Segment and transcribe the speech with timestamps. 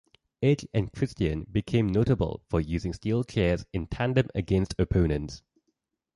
[0.41, 5.43] Edge and Christian became notable for using steel chairs in tandem against opponents.